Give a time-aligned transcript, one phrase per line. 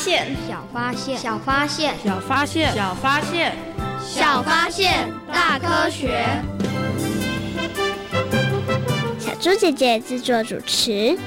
[0.00, 3.56] 小发现，小发现，小发现，小发现，小发现，
[4.02, 6.24] 小发现，大科学。
[9.18, 11.18] 小猪姐姐制作主持。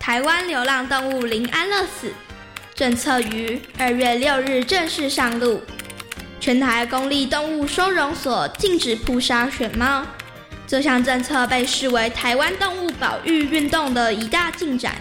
[0.00, 2.12] 台湾流浪动物零安乐死
[2.74, 5.62] 政策于二月六日正式上路。
[6.40, 10.04] 全台公立动物收容所禁止扑杀犬猫，
[10.74, 14.92] 这项政策被视为台湾动物保育运动的一大进展，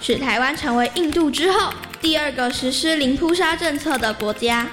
[0.00, 4.64] 使台湾成为印度之后第二个实施零扑杀政策的国家。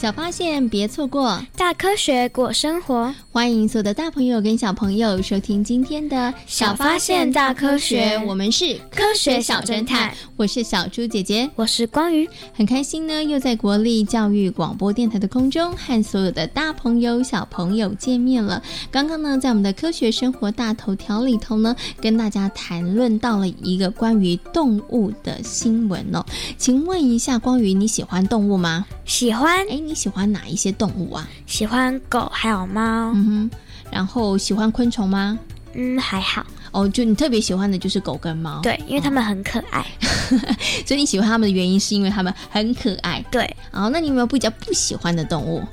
[0.00, 3.12] 小发现，别错过大科学过生活。
[3.32, 6.16] 欢迎所有的大朋友跟小朋友收听今天的
[6.46, 10.14] 《小发现大科学》，我们是科学小侦探。
[10.36, 18.62] 我是小猪姐姐，我是光宇，很开心呢，又在国立教育广播电台的空中和所有的大朋友、小朋友见面了。
[18.92, 26.24] 刚刚呢，在我们的科学生活大头条里头呢，跟大家谈论到了一个关于动物的新闻哦。
[26.56, 28.86] 请问一下，光宇，你喜欢动物吗？
[29.08, 29.66] 喜欢。
[29.68, 31.28] 哎，你喜欢哪一些动物啊？
[31.46, 33.10] 喜欢狗，还有猫。
[33.14, 33.50] 嗯哼，
[33.90, 35.36] 然后喜欢昆虫吗？
[35.72, 36.46] 嗯，还好。
[36.70, 38.60] 哦，就你特别喜欢的就是狗跟猫。
[38.62, 39.84] 对，因为它们很可爱。
[40.86, 43.24] 所以你喜欢它们的原因是因为它们很可爱。
[43.30, 43.44] 对。
[43.72, 45.64] 哦，那你有没有比较不喜欢的动物？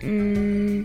[0.00, 0.84] 嗯，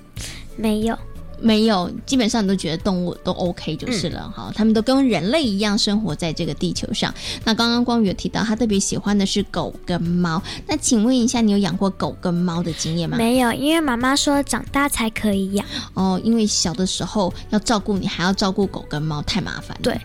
[0.58, 0.98] 没有。
[1.40, 7.14] 没有，基本上你都觉得动物都 OK 就是了哈，他们都跟人类一样生活在这个地球上。
[7.44, 13.18] 那刚刚光宇有提到他特别喜欢的是狗跟猫，那请问一下，你有养过狗跟猫的经验吗？
[13.18, 15.66] 没有，因为妈妈说长大才可以养。
[15.94, 19.78] 哦，因为小的时候要照顾你，还要照顾狗跟猫，太麻烦。
[19.82, 20.00] 对。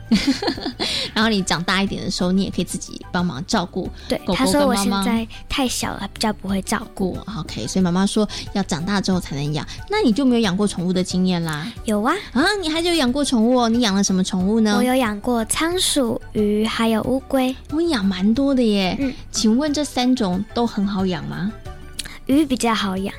[1.15, 3.89] 然后你长大一点的时候，你也可以自己帮忙照顾。
[4.09, 7.17] 对，他说我现在太小了，比较不会照顾。
[7.39, 9.67] OK，所以妈妈说要长大之后才能养。
[9.91, 11.22] 那你就没有养过宠物的经验？
[11.27, 12.43] 验啦，有啊啊！
[12.61, 13.69] 你还有养过宠物哦？
[13.69, 14.75] 你养了什么宠物呢？
[14.77, 17.55] 我有养过仓鼠、鱼，还有乌龟。
[17.71, 18.97] 我养蛮多的耶。
[19.01, 21.53] 嗯，请问这三种都很好养吗？
[22.27, 23.15] 鱼比较好养，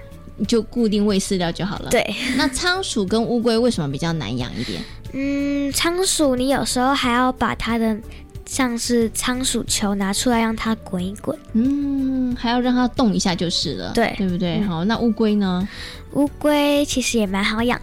[0.48, 1.90] 就固定喂饲料就好了。
[1.90, 2.04] 对。
[2.38, 4.82] 那仓鼠跟乌龟为什么比较难养一点？
[5.14, 7.96] 嗯，仓鼠你有时候还要把它的
[8.46, 11.38] 像是仓鼠球拿出来让它滚一滚。
[11.54, 11.94] 嗯。
[12.34, 14.62] 嗯，还要让它动一下就是了，对，对不对？
[14.62, 15.68] 好，那乌龟呢？
[16.14, 17.80] 乌龟其实也蛮好养。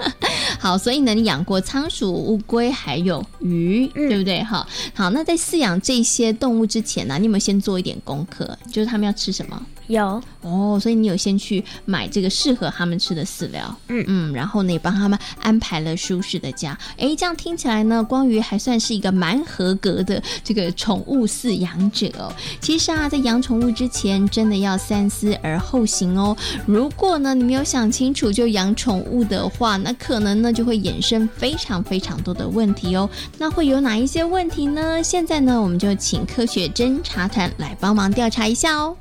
[0.58, 4.42] 好，所以呢，你养过仓鼠、乌龟还有鱼，对不对？
[4.42, 8.56] 好，好，那在饲养这些动物之前呢，你有没有先做一点功课？
[8.72, 9.60] 就是他们要吃什么？
[9.88, 16.76] 有哦，所以你有先去买这个适合他们吃的饲料，嗯嗯，然后呢也帮他们安排了舒适的家。
[16.96, 22.32] 哎，这样听起来呢，光鱼还算是一个蛮合格的这个宠物饲养者哦。
[22.60, 26.36] 其实啊，在养宠物之前，真的要三思而后行哦。
[26.66, 33.08] 如果呢你没有想清楚就养宠物的话，那可能呢就会衍生非常非常多的问题哦。
[33.38, 35.02] 那会有哪一些问题呢？
[35.02, 38.96] 现在呢，我们就请科学侦查团来帮忙调查一下哦。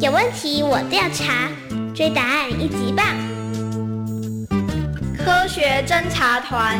[0.00, 1.48] 有问题我调查，
[1.94, 3.04] 追答案一级棒！
[5.18, 6.78] 科学侦查团，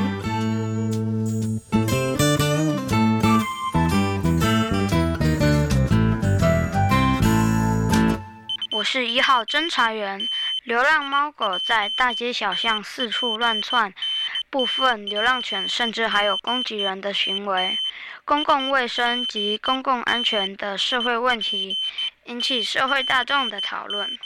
[8.72, 10.28] 我是一号侦查员。
[10.64, 13.94] 流浪猫狗在大街小巷四处乱窜，
[14.50, 17.78] 部分流浪犬甚至还有攻击人的行为。
[18.24, 21.78] 公共卫生及公共安全的社会问题，
[22.24, 24.08] 引起社会大众的讨论。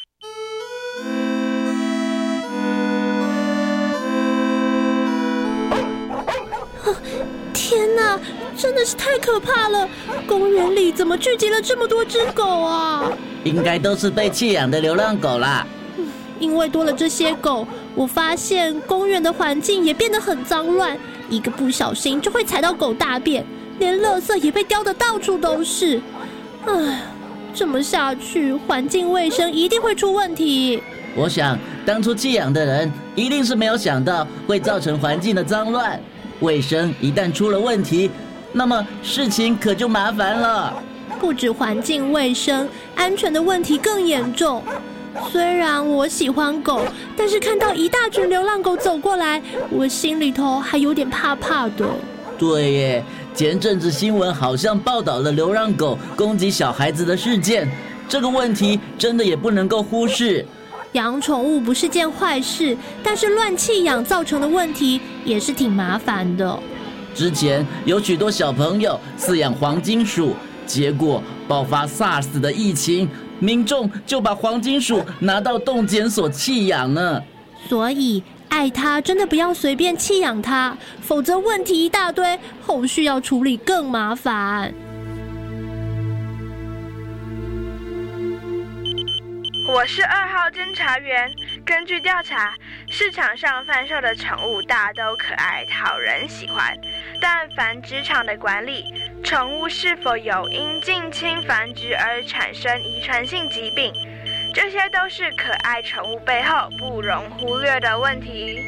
[7.53, 8.19] 天哪，
[8.57, 9.89] 真的是太可怕了！
[10.27, 13.13] 公园里怎么聚集了这么多只狗啊？
[13.45, 15.67] 应该都是被弃养的流浪狗啦。
[16.41, 17.65] 因为多了这些狗，
[17.95, 20.99] 我发现公园的环境也变得很脏乱，
[21.29, 23.47] 一个不小心就会踩到狗大便，
[23.79, 26.01] 连垃圾也被叼得到处都是。
[26.67, 27.03] 唉，
[27.55, 30.83] 这么下去，环境卫生一定会出问题。
[31.15, 36.01] 我想，当初寄养的人一定是没有想到会造成环境的脏乱，
[36.41, 38.11] 卫生一旦出了问题，
[38.53, 40.83] 那么事情可就麻烦了。
[41.19, 44.63] 不止环境卫生，安全的问题更严重。
[45.31, 46.83] 虽然我喜欢狗，
[47.17, 51.89] 但是看到一大群流浪狗走过来，我心里头还有点怕怕的。
[52.39, 53.05] 对耶，
[53.35, 57.69] 前阵子新闻好像报道了流浪狗攻击小孩子的事件，
[58.09, 60.47] 这个问题真的也不能够忽视。
[60.93, 66.59] 养宠物不是件坏事，但是乱弃养造成的问题也是挺麻烦的。
[67.15, 70.35] 之前有许多小朋友饲养黄金鼠，
[70.67, 73.09] 结果爆发 SARS 的疫情。
[73.41, 77.25] 民众就把黄金鼠拿到冻检所弃养了，
[77.67, 84.73] 所以爱它真的不要随便弃养它，否则问题一大堆，后续要处理更麻烦。
[89.73, 91.31] 我是二号侦查员。
[91.71, 92.53] 根据调查，
[92.89, 96.77] 市场上贩售的宠物大都可爱、讨人喜欢，
[97.21, 103.93] 但繁殖场的管理，宠物是否有因近亲繁殖而产生遗传性疾病，
[104.53, 108.59] 这些都是可爱宠物背后不容忽略的问题。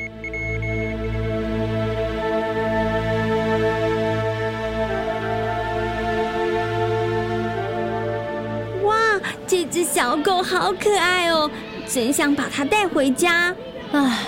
[8.84, 11.50] 哇，这只小狗好可爱哦，
[11.88, 13.54] 真想把它带回家。
[13.92, 14.18] 唉，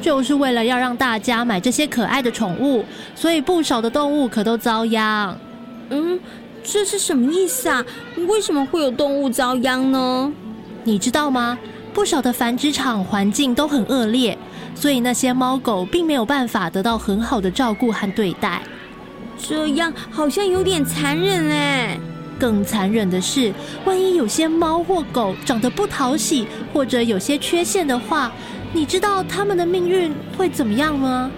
[0.00, 2.84] 就是为了要让大家买这些可爱的宠物，
[3.14, 5.38] 所以不少的动物可都遭殃。
[5.90, 6.18] 嗯，
[6.64, 7.84] 这是什么意思啊？
[8.28, 10.32] 为什么会有动物遭殃呢？
[10.84, 11.58] 你知道吗？
[11.94, 14.36] 不少的繁殖场环境都很恶劣，
[14.74, 18.60] 所以那些猫狗并没有办法得到很好的照顾和对待。
[19.38, 21.98] 这样好像有点残忍哎。
[22.38, 23.52] 更残忍的是，
[23.84, 28.32] 万一有些猫或狗长得不讨喜，或者有些缺陷的话，
[28.72, 31.30] 你知道它们的命运会怎么样吗？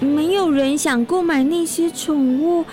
[0.00, 2.64] 没有人想购买那些宠物，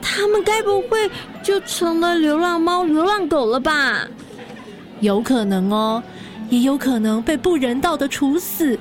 [0.00, 1.10] 它们该不会
[1.42, 4.06] 就成了流浪猫、流浪狗了吧？
[5.00, 6.02] 有可能哦，
[6.50, 8.78] 也有可能被不人道的处死。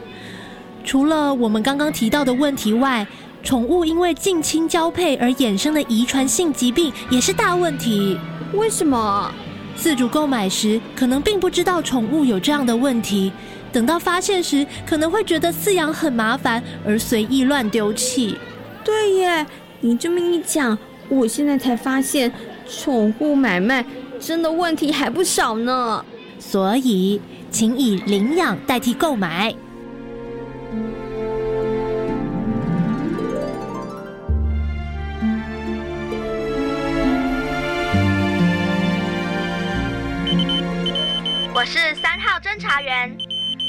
[0.84, 3.08] 除了我们刚刚提到的问题外，
[3.46, 8.18] 宠物因为近亲交配而衍生的遗传性疾病也是大问题。
[8.54, 9.32] 为什么？
[9.78, 13.32] 饲主购买时可能并不知道宠物有这样的问题，
[13.72, 18.36] 等到发现时可能会觉得饲养很麻烦而随意乱丢弃。
[18.84, 19.46] 对耶，
[19.80, 20.76] 你这么一讲，
[21.08, 22.34] 我现在才发现
[22.68, 23.86] 宠物买卖
[24.20, 26.04] 真的问题还不少呢。
[26.40, 27.22] 所以，
[27.52, 29.54] 请以领养代替购买。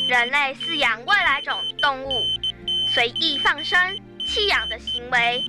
[0.08, 2.22] 人类饲养外来种动物，
[2.94, 3.78] 随意放生、
[4.24, 5.42] 弃养的行为，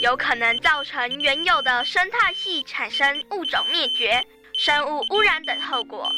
[0.00, 4.22] 有可能造成原有的生态系产生物种灭绝、
[4.58, 6.12] 生物污染等后果，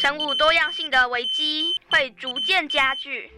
[0.00, 3.30] 生物多样性的危机会逐渐加剧。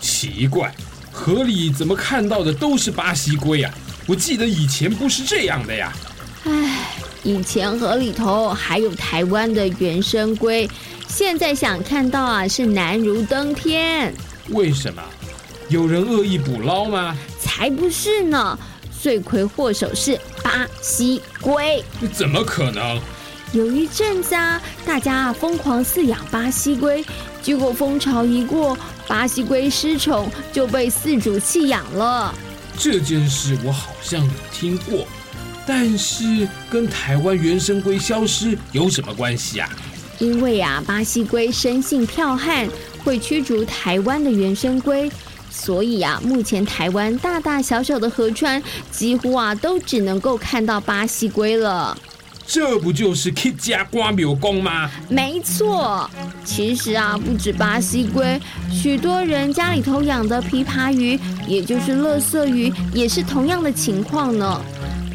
[0.00, 0.72] 奇怪，
[1.24, 3.72] 河里怎么看到的都是巴西龟呀？
[4.06, 5.90] 我记得以前不是这样的呀。
[6.44, 6.86] 唉，
[7.22, 10.68] 以前河里头还有台湾的原生龟，
[11.08, 14.12] 现在想看到啊是难如登天。
[14.50, 15.02] 为什么？
[15.70, 17.16] 有人恶意捕捞吗？
[17.40, 18.58] 才不是呢，
[19.00, 21.82] 罪魁祸首是巴西龟。
[22.12, 23.00] 怎么可能？
[23.54, 27.04] 有一阵子啊，大家啊疯狂饲养巴西龟，
[27.40, 32.34] 结果风潮一过，巴西龟失宠就被饲主弃养了。
[32.76, 35.06] 这件事我好像有听过，
[35.64, 39.70] 但是跟台湾原生龟消失有什么关系啊？
[40.18, 42.68] 因为啊，巴西龟生性剽悍，
[43.04, 45.08] 会驱逐台湾的原生龟，
[45.48, 51.96] 所以啊，目前台湾大大小小的河川几乎啊都只能够看到巴西龟了。
[52.46, 54.90] 这不就是 K 家瓜苗公吗？
[55.08, 56.08] 没错，
[56.44, 58.38] 其实啊，不止巴西龟，
[58.70, 64.60] 许多人家里头养的琵琶鱼，也就是乐色鱼，也是同样的情况呢。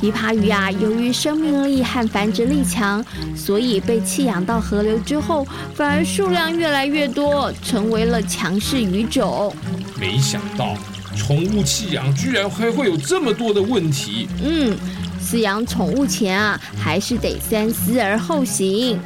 [0.01, 3.03] 琵琶鱼啊，由于生命力和繁殖力强，
[3.35, 5.45] 所以被弃养到河流之后，
[5.75, 9.53] 反而数量越来越多，成为了强势鱼种。
[9.99, 10.75] 没想到，
[11.15, 14.27] 宠物弃养居然还会有这么多的问题。
[14.43, 14.75] 嗯。
[15.29, 18.99] 饲养宠物前啊，还是得三思而后行。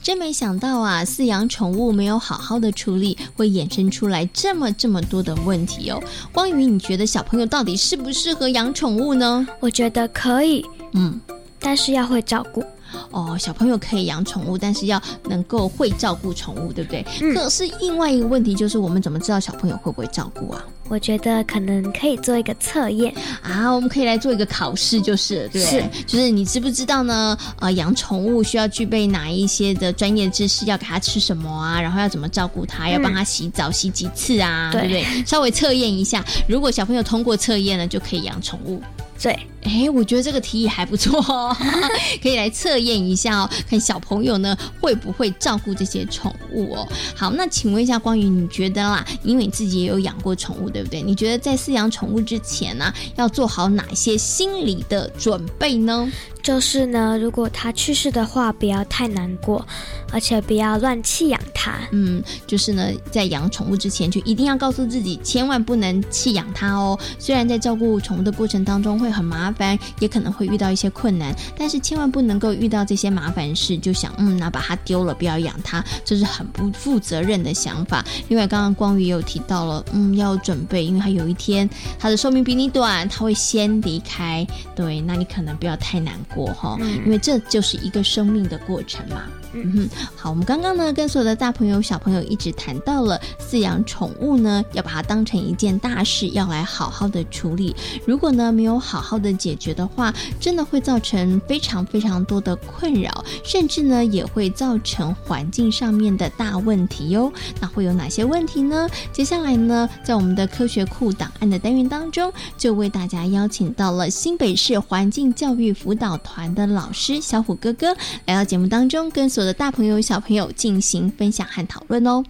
[0.00, 6.00] 真没想到啊，饲养宠物没有好好的处理，会衍生出来这么这么多的问题哦。
[6.30, 9.44] 光宇，你觉得小朋友到底适不适合养宠物呢？
[9.58, 11.20] 我觉得可以，嗯，
[11.58, 12.64] 但是要会照顾。
[13.10, 17.04] 哦，小朋友可以养宠物，但是要能够会照顾宠物，对不对？
[17.34, 20.64] 可是另外一个问题就是，我们怎么知道小朋友会不会照顾啊？
[20.88, 27.38] 我觉得可能可以做一个测验啊，我们可以来做一个考试，就是对，是，就是你知不知道呢？
[27.60, 30.64] 呃，养宠物需要具备哪一些的专业知识？
[30.66, 31.80] 要给它吃什么啊？
[31.80, 32.88] 然后要怎么照顾它？
[32.88, 34.70] 要帮它洗澡洗几次啊？
[34.72, 35.04] 对不对？
[35.24, 38.82] 稍微测验一下，如果小朋友通过测验呢，就可以养宠物。
[39.22, 41.56] 对，哎，我觉得这个提议还不错，哦
[42.22, 46.88] 可以来测验一下哦，看小朋友呢会不会照顾这些宠物哦。
[47.14, 51.02] 好，那请问一下关于，你觉得啦，因为你自己也有养过宠物，对不对？
[51.02, 56.10] 你觉得在饲养宠物之前呢，要做好哪些心理的准备呢？
[56.42, 59.64] 就是呢，如果它去世的话，不要太难过，
[60.10, 61.78] 而且不要乱弃养它。
[61.92, 66.98] 嗯，就是呢，在养宠物之前，就一定要告诉自己，千万不能弃养它哦。
[67.18, 69.49] 虽然在照顾宠物的过程当中会很麻烦，
[69.98, 78.04] 也可能会遇到一些困难，但是千万不能够遇到这些麻烦事就想，嗯，那把它丢了，不要养它，这是很不负责任的想法。
[78.28, 84.46] 另外，刚刚光宇也有提到了，嗯，要准备，因为它有一天它的寿命比你短，它会先离开。
[84.76, 86.10] 对，那你可能不要太难。
[86.34, 89.22] 过哈，因为这就是一个生命的过程嘛。
[89.52, 97.74] 嗯哼，好，我们刚刚呢跟所有的大朋友小朋友一直谈到了饲养宠物呢，要把它当成一件大事，要来好好的处理。
[98.06, 107.32] 如果呢没有好好的解决的话，真的会造成非常非常多的困扰，甚至呢也会造成环境上面的大问题哟。
[107.60, 108.86] 那会有哪些问题呢？
[109.10, 122.22] 接下来呢，在我们的科学库档案的单元当中，就为大家邀请到了新北市环境教育辅导团的老师小虎哥哥来到节目当中，跟所有的大朋友、小朋友进行分享和讨论哦。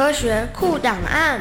[0.00, 1.38] 科学酷档案。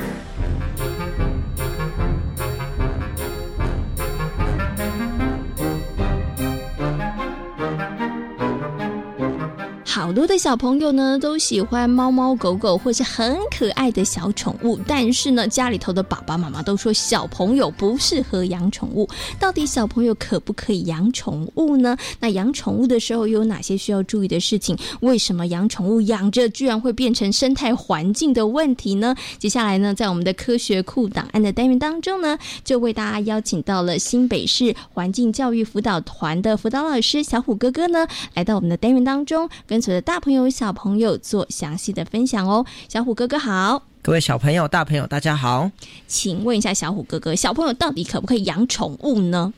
[10.00, 19.06] 好多的小朋友呢都喜欢猫猫狗狗或是很可爱的小宠物，但是呢家里头的爸爸妈妈都说小朋友不适合养宠物。
[19.38, 21.98] 到底小朋友可不可以养宠物呢？
[22.22, 24.80] 那养宠物的时候有哪些需要注意的事情？
[25.02, 29.14] 为什么养宠物养着居然会变成生态环境的问题呢？
[29.38, 39.84] 接下来呢，在我们的科学库档案的单元当中呢，就为大家邀请到了新北市环境教育辅导团的辅导老师小虎哥哥呢，来到我们的单元当中跟。
[39.90, 45.70] 的大朋友、小朋友做详细的分享哦，小虎哥哥好，各位小朋友、大朋友大家好，
[46.08, 49.52] 请问一下小虎哥哥，小朋友到底可不可以养宠物呢？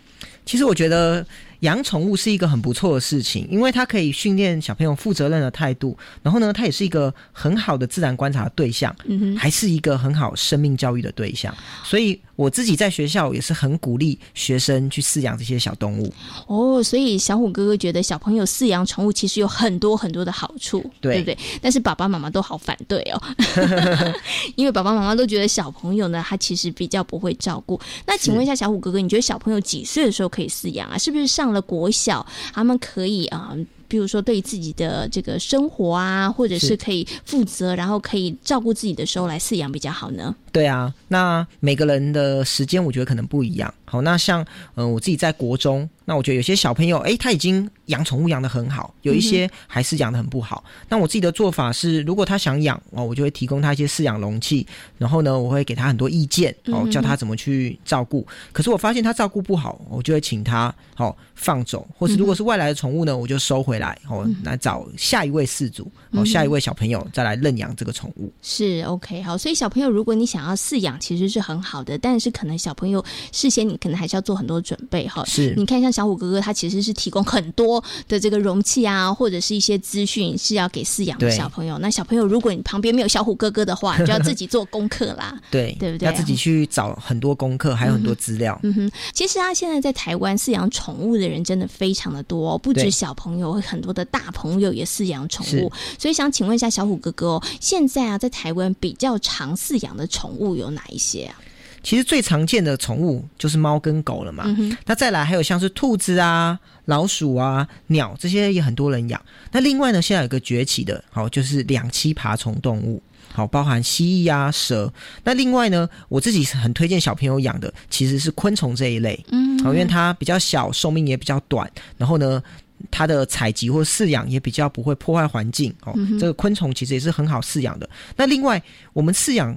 [0.45, 1.25] 其实我觉得
[1.61, 11.55] 养宠物是一个很不错的事情，因为它可以训练小朋友负责任的态度，然后呢，它也是一个很好的自然观察对象，嗯还是一个很好生命教育的对象。
[11.83, 16.11] 所以我自己在学校也是很鼓励学生去饲养这些小动物。
[16.47, 21.37] 哦，所以小虎哥哥觉得小朋友饲养宠物其实有很多很多的好处，对不对？
[21.61, 23.21] 但是爸爸妈妈都好反对哦，
[24.55, 27.79] 因为爸爸妈妈都觉得小朋友呢，他其实比较不会照顾。
[28.07, 30.97] 那请问一下小虎哥哥，你觉得小朋友几岁的时候可以饲养啊？
[30.97, 33.55] 是不是上了国小，他们可以啊？
[33.87, 40.33] 比如说，对自己的这个生活啊，或者是可以负责，然后可以照顾自己的时候来饲养比较好呢？
[40.53, 43.73] 对啊，那每个人的时间我觉得可能不一样。
[43.91, 44.41] 好，那像
[44.75, 50.63] 嗯、呃，我自己在国中，那我觉得有些小朋友，诶，他已经养宠物养的很好，有一些还是养的很不好。
[50.87, 54.65] 那我自己的做法是，如果他想养哦，我就会提供他一些饲养容器，
[54.97, 58.25] 然后呢，我会给他很多意见哦，教他怎么去照顾。
[58.53, 68.31] 可是我发现他照顾不好，我就会请他哦放走，或是如果是外来的宠物呢，我就收回来哦，来找下一位饲主哦，下一位小朋友再来认养这个宠物。
[68.41, 75.23] 是 OK 好，所以小朋友，如果你想要饲养，其实是很好的，但是可能小朋友事先你可能还是要做很多准备哈。
[75.25, 81.77] 是，你看像小虎哥哥，他其实是提供很多的这个容器啊，或者是一些资讯是要给饲养的小朋友。
[81.79, 85.39] 那小朋友，如果你旁边没有小虎哥哥的话，你就要自己做功课啦。
[85.49, 86.05] 对，对不对？
[86.05, 88.59] 要自己去找很多功课，还有很多资料。
[88.63, 95.71] 嗯哼，其实啊，现在在台湾饲养宠物的人真的非常的多、哦，不止小朋友，很多的大朋友也饲养宠物。
[95.97, 101.35] 所以想请问一下小虎哥哥哦，现在啊，在台湾比较常饲养的宠物有哪一些啊？
[101.83, 104.43] 其实最常见的宠物就是猫跟狗了嘛。
[104.47, 109.21] 嗯、那再来还有像是兔子啊、老鼠啊、鸟这些也很多人养。
[109.51, 113.01] 那另外呢，现在有个崛起的，好就是两栖爬虫动物，
[113.33, 114.91] 好包含蜥蜴啊、蛇。
[115.23, 122.41] 那另外呢，我自己是很推荐小朋友养的其实是昆虫这一类，嗯，好，因为它比较小，寿命也比较短，然后呢。
[122.89, 127.87] 它的采集或饲养也比较不会破坏环境哦，嗯、这个昆虫其实也是很好饲养的。
[128.15, 128.59] 那另外，
[128.91, 129.55] 我们饲养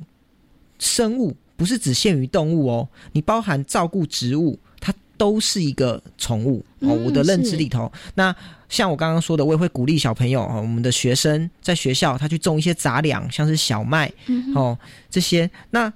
[0.78, 6.88] 生物不是只限于动物哦，你包含照顾植物，它都是一个宠物哦。
[6.90, 8.34] 嗯、我的认知里头，那
[8.68, 14.78] 像我刚刚说的，我也会鼓励小朋友哦，我们的学生在学校他去种一些杂粮，像是小麦、嗯、哦
[15.10, 15.92] 这些，那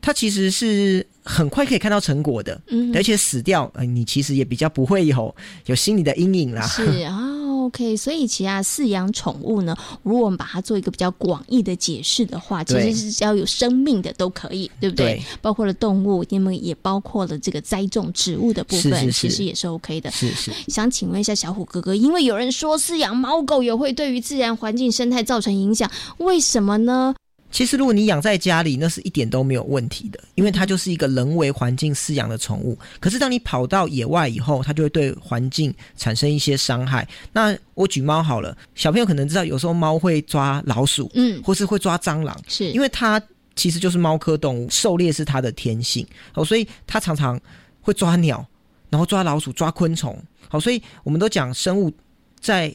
[0.00, 1.06] 它其实是。
[1.24, 5.32] 很快可以看到成果的，嗯，而且死掉，呃，你其实也比较不会有
[5.66, 6.66] 有心理的阴影啦。
[6.66, 7.16] 是啊
[7.64, 15.14] ，OK，所以其实啊，饲养宠物呢，如果我们把它做一个比较广义的解释的话，其实是只要有生命的都可以，对不对？
[15.14, 20.10] 对包括了动物，那么也包括了这个栽种植物的部分，是是是其实也是 OK 的。
[20.10, 20.50] 是是。
[20.68, 27.14] 想请问一下小虎哥哥，因为有人说饲养猫狗也会对于自然环境生态造成影响，为什么呢？
[27.52, 32.76] 其实，如果你养在家里，那是一点都没有问题的，因为它就是一个人为环境饲养的宠物。
[32.98, 37.06] 可是，当你跑到野外以后，它就会对环境产生一些伤害。
[37.30, 43.22] 那我举猫好了，小朋友可能知道，有时候猫会抓老鼠，嗯，或是会抓蟑螂，是因为它
[43.54, 47.38] 其实就是猫科动物，狩猎是它的天性哦，所以它常常
[47.82, 48.44] 会抓鸟，
[48.88, 50.18] 然后抓老鼠、抓昆虫。
[50.48, 51.92] 好，所以我们都讲生物
[52.40, 52.74] 在。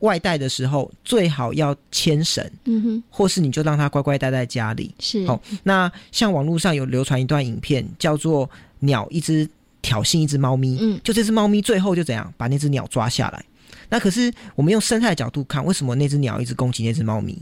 [0.00, 4.94] 外带的时候最好要牵绳，嗯哼，或是你就让它乖乖待在家里。
[4.98, 8.48] 是好，那像网络上有流传一段影片，叫做
[8.80, 9.48] 鸟一只
[9.80, 13.44] 挑衅一只猫咪，嗯，就这只猫咪最后就怎样把那只鸟抓下来。
[13.88, 17.38] 那可是我们用生态的角度看，为什么那只鸟一直攻击那只猫咪？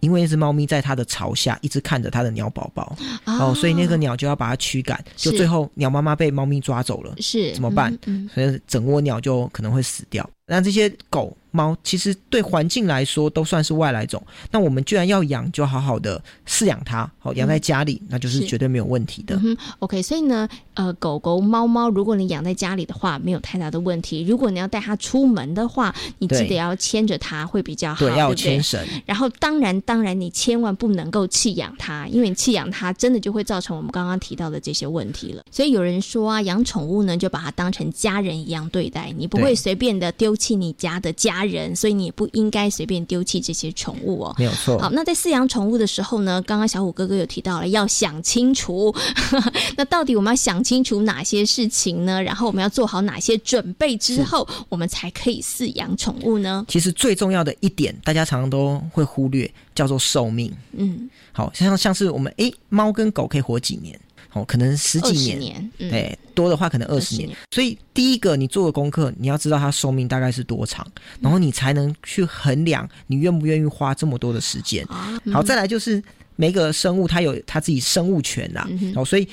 [0.00, 7.96] 因为那只猫咪在它的巢下一直看着它的鸟宝宝，哦，所以那个鸟就要把它驱赶，就最后鸟妈妈被猫咪抓走了，是怎么办？
[8.06, 10.28] 嗯所以整窝鸟就可能会死掉。
[10.46, 19.38] 那这些狗猫其实对环境来说都算是外来种，那我们居然要养，就好好的饲养它，好养在家里，那就是绝对没有问题的。
[19.44, 24.24] 嗯、OK，所以呢，呃，狗狗、猫猫，如果你养在家里的话，没有太大的问题。
[24.24, 28.84] 如果你要带它出门的话，你记得要牵着它会比较好，对，要对牵绳。
[29.04, 35.42] 然后，当然，当然，你千万不能够弃养它，因为你弃养它，真的就会造成我们刚刚提到的这些问题了。
[35.50, 44.34] 所以有人说啊，养宠物呢，就把它当成家人一样对待，你不会随便的丢弃你家的家人，所以你也不应该随便丢弃这些宠物哦。
[44.38, 44.78] 没有错。
[44.78, 48.94] 好，那在饲养宠物的时候呢，刚刚小虎哥哥有提到了要想清楚，
[49.76, 52.22] 那到底我们要想清楚哪些事情呢？
[52.22, 56.64] 然后我们要做好哪些准备之后，我们才可以饲养宠物呢？
[56.68, 60.52] 其实最重要的一点，大家常常都会忽略，叫做寿命。
[60.72, 63.98] 嗯，好像像是我们诶，猫跟狗可以活几年？
[64.32, 67.28] 哦，可能十几年，年嗯、对，多的话可能二十年。
[67.50, 70.86] 所以第一个，你做的功课，你要知道它寿命大概是多长，
[71.20, 74.84] 然后你才能去衡量你愿不愿意花这么多的时间。
[74.86, 76.02] 啊、好，再来就是
[76.36, 79.28] 每个生物它有它自己生物权啦，嗯、哦，所以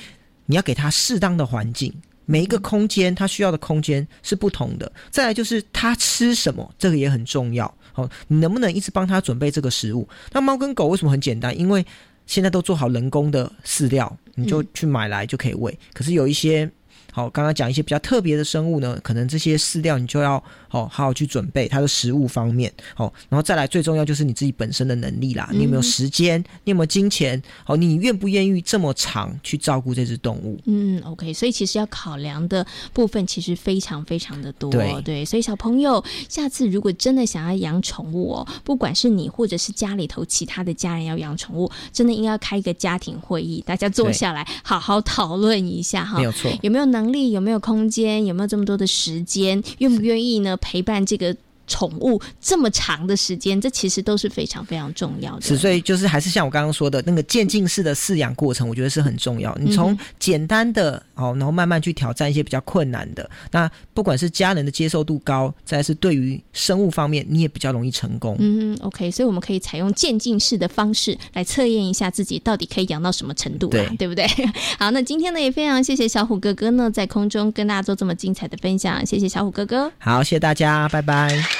[0.46, 1.92] 你要给它适当的环境。
[2.26, 4.92] 每一个空间它需要的空间是不同的。
[5.10, 7.66] 再来就是它吃什么，这个也很重要。
[7.92, 10.08] 好，你能不能一直帮它准备这个食物？
[10.30, 11.58] 那猫跟狗为什么很简单？
[11.58, 11.84] 因为
[12.30, 15.76] 现在都做好人工的饲料，你就去买来就可以喂。
[15.92, 16.70] 可是有一些。
[17.12, 20.34] 好，刚刚讲一些比较特别的生物呢，可能这些饲料你就要
[20.70, 30.60] 哦好好去准备它的食物方面，哦，然后再来最重要就是你自己本身的能力啦，你有没有时间，你有没有金钱，哦，你愿不愿意这么长去照顾这只动物？
[30.66, 35.02] 嗯，OK，所以其实要考量的部分其实非常非常的多，对。
[35.02, 46.99] 对，所以小朋友下次如果真的想要养宠物哦，不管是你或者是家里头其他的家人要养宠物，真的应该开一个家庭会议，大家坐下来好好讨论一下哈，没有错，有没有能。
[47.00, 48.26] 能力有没有空间？
[48.26, 49.62] 有没有这么多的时间？
[49.78, 50.56] 愿不愿意呢？
[50.58, 51.34] 陪伴这个。
[51.70, 55.42] 宠物这么长的时间，这其实都是非常非常重要的。
[55.42, 59.56] 是，所以就是还是像我刚刚说的那个渐进式的饲养过程，我觉得是很重要。
[59.60, 63.30] 你从简单的哦，然后慢慢去挑战一些比较困难的。
[63.52, 68.36] 那不管是家人的接受度高，再是对于生物方面，你也比较容易成功。
[68.40, 74.26] 嗯，OK，所以我们可以采用渐进式的方式来测验一下自己到底可以养到什么程度，对对不对？
[74.76, 79.92] 好，那今天呢也非常谢谢小虎哥哥呢在空中跟大家做这么精彩的分享，谢谢小虎哥哥。
[79.98, 81.59] 好，谢谢大家，拜拜。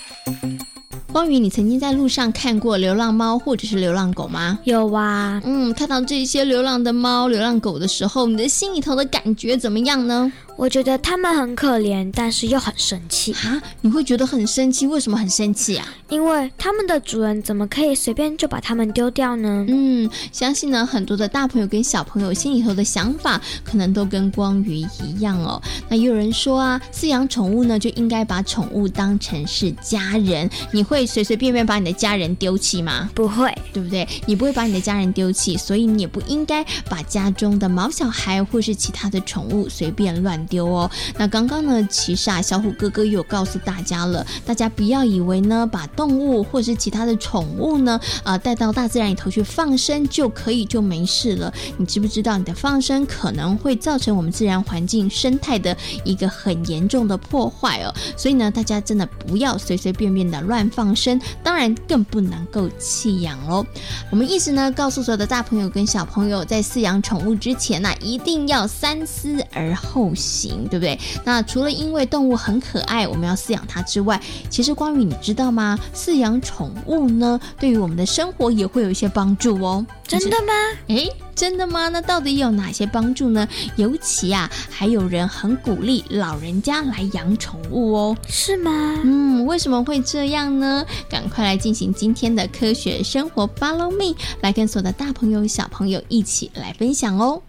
[1.12, 4.58] 光宇，你曾经在路上看过流浪猫或者是流浪狗吗？
[4.62, 10.32] 有啊，嗯，看到这些流浪的猫、流浪狗的时候，你的心里头的感觉怎么样呢？
[10.56, 13.60] 我觉得他们很可怜，但是又很生气啊！
[13.80, 14.86] 你会觉得很生气？
[14.86, 15.86] 为什么很生气啊？
[16.10, 19.64] 因为他们的主人怎么可以随便就把他们丢掉呢？
[19.68, 25.60] 嗯，相信呢，很多的大朋友跟小朋友心里头的想法，可能都跟光宇一样哦。
[25.88, 30.48] 那也有人说啊，饲养宠物呢，就应该把宠物当成是家人。
[30.72, 33.08] 你会随随便便把你的家人丢弃吗？
[33.14, 34.06] 不会，对不对？
[34.26, 40.40] 你不会把你的家人丢弃，所以你也不应该把家中的毛小孩或是其他的宠物随便乱。
[40.46, 51.52] 丢哦，那刚刚呢，其实啊，小虎哥哥有告诉大家了，大家不要以为呢，把动物或是其他的宠物呢，啊，带到大自然里头去放生就可以就没事了。
[51.76, 57.94] 你知不知道，你的放生可能会造成我们自然环境生态的一个很严重的破坏哦。
[58.16, 63.66] 所以呢，大家真的不要随随便便的乱放生，当然更不能够弃养喽。
[64.10, 70.50] 我们一直呢，告诉所有的大朋友跟小朋友，在饲养宠物之前呢，一定要三思而后行。
[70.70, 70.98] 对不对？
[71.24, 75.78] 那除了因为动物很可爱，我们要饲养它之外，其实关于你知道吗？
[75.94, 79.84] 饲养宠物呢，对于我们的生活也会有一些帮助哦。
[80.06, 80.52] 真的吗？
[80.88, 81.08] 哎，
[81.40, 81.88] 真的吗？
[81.88, 83.48] 那到底有哪些帮助呢？
[83.76, 88.16] 尤其啊，还有人很鼓励老人家来养宠物哦。
[88.28, 89.00] 是吗？
[89.02, 90.84] 嗯，为什么会这样呢？
[91.08, 97.40] 赶快来进行今天的科学生活，Follow me，来跟所有的大朋友小朋友一起来分享哦。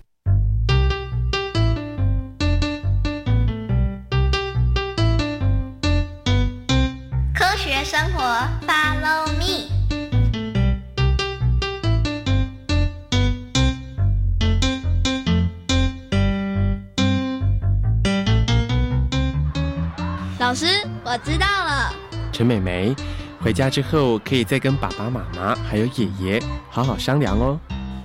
[20.52, 21.96] 老师，我知道了。
[22.34, 22.94] 陈美美，
[23.42, 27.58] 回家之后可以再跟爸爸妈妈还有爷爷好好商量哦。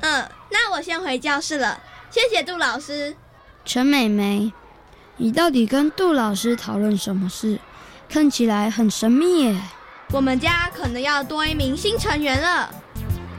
[0.02, 1.76] 嗯，那我先回教室了。
[2.08, 3.16] 谢谢杜老师。
[3.64, 4.52] 陈美美，
[5.16, 7.58] 你到底跟杜老师讨论什么事？
[8.08, 9.60] 看起来很神秘耶。
[10.12, 12.72] 我们家可能要多一名新成员了。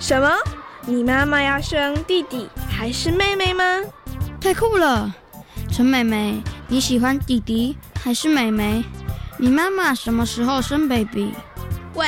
[0.01, 0.29] 什么？
[0.85, 3.63] 你妈妈要生弟弟还是妹妹吗？
[4.41, 5.15] 太酷了！
[5.71, 8.83] 陈美美，你喜欢弟弟还是妹妹？
[9.39, 11.31] 你妈妈什么时候生 baby？
[11.93, 12.07] 喂，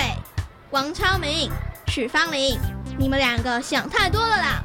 [0.71, 1.51] 王超明、
[1.87, 2.57] 许芳玲，
[2.97, 4.63] 你们两个想太多了啦！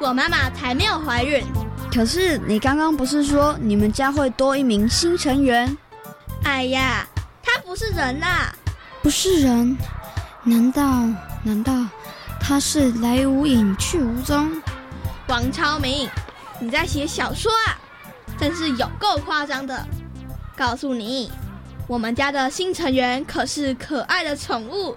[0.00, 1.44] 我妈妈才没有怀孕。
[1.92, 5.76] 可是你刚刚不是说你们家会多一名新成员？
[6.44, 7.06] 哎呀，
[7.42, 8.54] 他不是人啦！
[9.02, 9.76] 不是人？
[10.44, 11.04] 难道
[11.42, 11.74] 难道
[12.40, 14.50] 他是来无影去无踪？
[15.26, 16.08] 王超明，
[16.58, 17.76] 你在写小说啊？
[18.38, 19.86] 真是有够夸张的！
[20.56, 21.30] 告诉你，
[21.88, 24.94] 我们家的新成员可是可爱的宠物。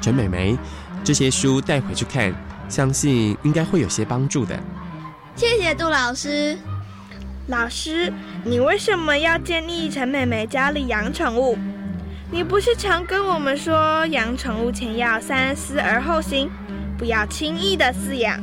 [0.00, 0.56] 陈美眉。
[1.04, 2.32] 这些书带回去看，
[2.68, 4.56] 相信应该会有些帮助的。
[5.34, 6.56] 谢谢杜老师。
[7.48, 8.12] 老师，
[8.44, 11.58] 你为什么要建议陈美美家里养宠物？
[12.32, 16.50] 你不是常跟我们说，养宠物前要三思而后行，
[16.96, 18.40] 不要轻易的饲养？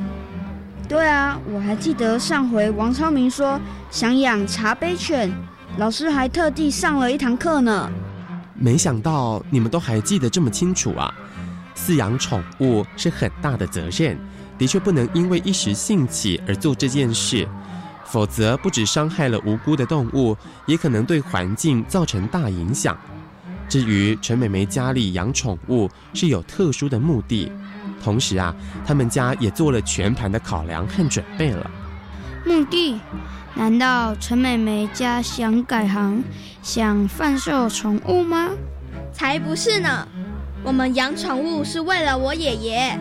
[0.88, 5.32] 对啊，我还记得上回王超明说想养茶杯犬，
[5.78, 7.90] 老师还特地上了一堂课呢。
[8.54, 11.12] 没想到你们都还记得这么清楚啊！
[11.76, 14.16] 饲养宠物是很大的责任，
[14.60, 17.48] 的确不能因为一时兴起而做这件事，
[18.06, 22.96] 否则不止伤害了无辜的动物，也可能对环境造成大影响。
[23.70, 27.52] 至于陈美美家里养宠物是有特殊的目的，
[28.04, 28.54] 同时啊，
[28.86, 31.70] 他们家也做了全盘的考量和准备了。
[32.46, 33.00] 目的？
[33.56, 36.24] 难道陈美美家想改行，
[36.64, 38.50] 想贩售宠物吗？
[39.14, 40.08] 才不是呢！
[40.64, 42.98] 我们养宠物是为了我爷爷。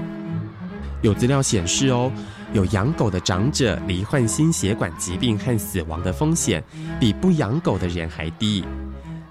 [1.01, 2.11] 有资料显示哦，
[2.53, 6.63] 有养狗的长者罹患心血管疾病和死亡的风险，
[6.99, 8.65] 比不养狗的人还低。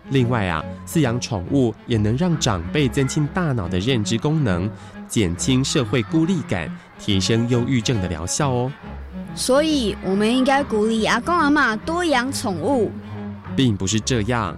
[0.10, 4.70] 另外啊，饲养宠物也能让长辈增进大脑的认知功能，
[5.08, 8.72] 减轻社会孤立感，提升忧郁症的疗效哦。
[9.36, 12.92] 所以，我们应该鼓励阿公阿妈多养宠物，
[13.56, 14.58] 并不是这样。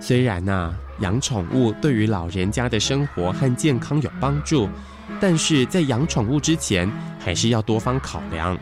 [0.00, 4.68] 虽然呐，养宠物对于老人家的生活和健康有帮助，
[5.20, 8.56] 但是在养宠物之前，还是要多方考量，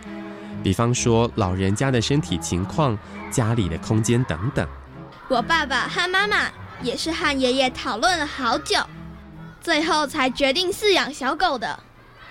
[0.62, 2.96] 比方说老人家的身体情况、
[3.30, 4.66] 家里的空间等等。
[5.28, 6.50] 我爸爸和妈妈
[6.82, 8.78] 也是和爷爷讨论了好久，
[9.60, 11.78] 最后才决定饲养小狗的。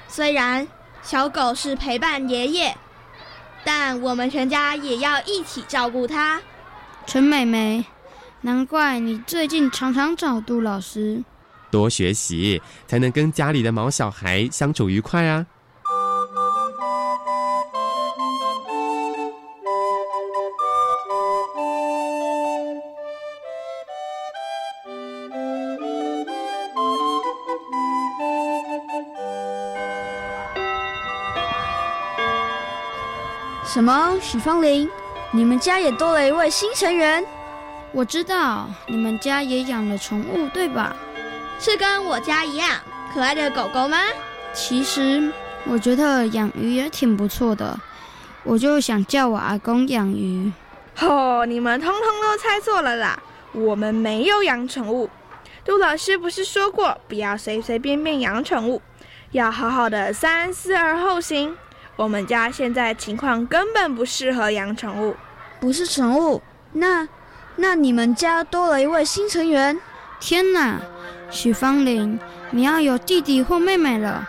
[0.07, 0.67] 虽然
[1.01, 2.75] 小狗是陪伴爷爷，
[3.63, 6.39] 但我们全家也要一起照顾它。
[7.07, 7.83] 陈美美，
[8.41, 11.23] 难怪你最近常常找杜老师。
[11.71, 15.43] 多学习，才能跟家里的毛小孩相处愉快啊！
[33.73, 34.15] 什么？
[34.21, 34.87] 许芳玲，
[35.31, 37.25] 你们家也多了一位新成员。
[37.91, 40.95] 我知道你们家也养了宠物，对吧？
[41.59, 42.69] 是跟我家一样
[43.11, 43.97] 可爱的狗狗吗？
[44.53, 45.33] 其实
[45.65, 47.75] 我觉得养鱼也挺不错的，
[48.43, 50.51] 我就想叫我阿公养鱼。
[50.99, 53.19] 哦，你们通通都猜错了啦！
[53.53, 55.09] 我们没有养宠物。
[55.65, 58.83] 杜老师不是说过，不要随随便便养宠物，
[59.31, 61.57] 要好好的三思而后行。
[61.95, 65.15] 我们家现在情况根本不适合养宠物，
[65.59, 67.07] 不是宠物，那
[67.55, 69.79] 那你们家多了一位新成员。
[70.19, 70.79] 天哪，
[71.29, 72.19] 许芳玲，
[72.51, 74.27] 你要有弟弟或妹妹了，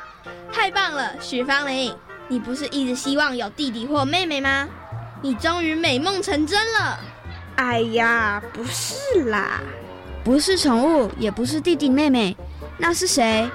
[0.52, 1.96] 太棒了，许芳玲，
[2.28, 4.68] 你不是一直希望有弟弟或妹妹吗？
[5.22, 6.98] 你终于美梦成真了。
[7.56, 9.60] 哎呀，不是啦，
[10.22, 12.36] 不是宠物，也不是弟弟妹妹，
[12.76, 13.48] 那是谁？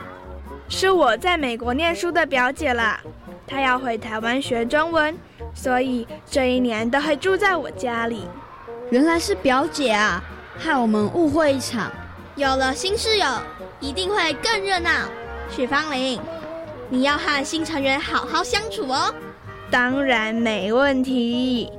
[0.67, 2.99] 是我在美国念书的表姐啦。
[3.49, 5.17] 他要回台湾学中文，
[5.55, 8.27] 所以这一年都会住在我家里。
[8.91, 10.23] 原来是表姐啊，
[10.55, 11.91] 害我们误会一场。
[12.35, 13.25] 有了新室友，
[13.79, 14.91] 一定会更热闹。
[15.49, 16.21] 许芳玲，
[16.89, 19.11] 你要和新成员好好相处哦。
[19.71, 21.71] 当然没问题。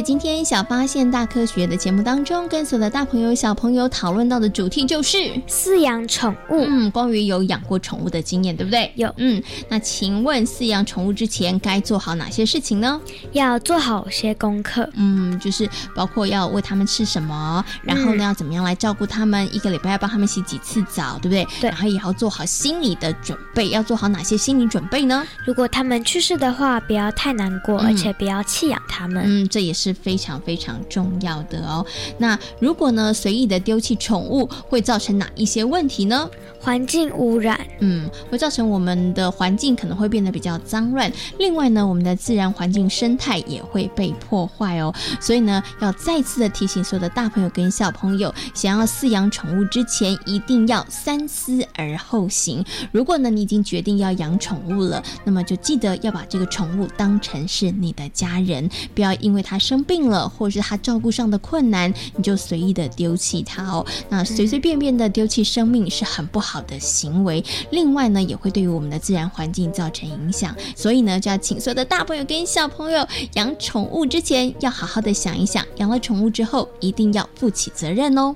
[0.00, 6.64] 在今天小发现大科学的节目当中，跟所有的大朋友小朋友讨论到的主题就是饲养宠物。
[6.66, 8.90] 嗯，关于有养过宠物的经验，对不对？
[8.94, 9.12] 有。
[9.18, 12.98] 嗯，那请问饲养宠物之前该做好哪些事情呢？
[13.32, 14.88] 要做好些功课。
[14.94, 21.46] 嗯，就是包括要喂它们吃什么，然后呢要怎么样来照顾它们，一个礼拜要帮它们洗几次澡，对不对？
[21.60, 21.68] 对。
[21.68, 25.26] 然后也要做好心理的准备，要做好哪些心理准备呢？
[25.44, 29.24] 如果它们去世的话，不要太难过，而且不要弃养它们。
[29.26, 29.89] 嗯，这也是。
[29.90, 31.84] 是非常非常重要的哦。
[32.18, 36.28] 那如果呢随意的丢弃宠物，会造成哪一些问题呢？
[36.62, 41.10] 环境污染，嗯，会造成我们的环境可能会变得比较脏乱。
[41.38, 44.94] 另外呢，我们的自然环境生态也会被破坏哦。
[45.18, 52.62] 所以呢，要再次的提醒所有的大朋友跟小朋友，想要饲养宠物之前，一定要三思而后行。
[52.92, 63.86] 如果呢你已经决定要养宠物了，那么就记得要把这个宠物当成是你的家人，不要因为它生病了，或是他照顾上的困难，你就随意的丢弃它哦。
[64.08, 66.40] 那随随便便的丢弃生命是很不。
[66.40, 70.56] 好的行为，另外呢，也会对于我们的自然环境造成影响。
[70.74, 78.34] 所以呢，就要请所有的大朋友跟小朋友养宠物之前，要好好的想一想，养了宠物之后，一定要负起责任哦。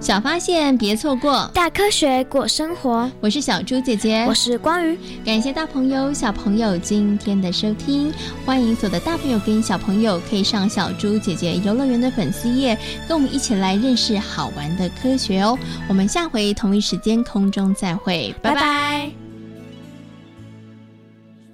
[0.00, 3.08] 小发现别错过，大科学过生活。
[3.20, 4.98] 我是小猪姐姐，我是光宇。
[5.26, 8.10] 感谢大朋友、小朋友今天的收听，
[8.46, 15.56] 欢迎所有的大朋友跟小朋友可以上小猪姐姐游乐园的粉丝页，跟我们一起来认识好玩的科学哦。
[15.86, 19.19] 我们下回同一时间空中再会，拜拜。